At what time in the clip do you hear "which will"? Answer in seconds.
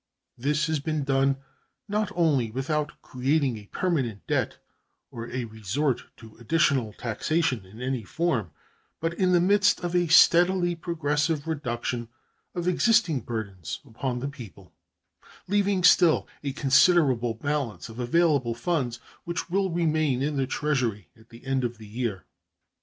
19.23-19.69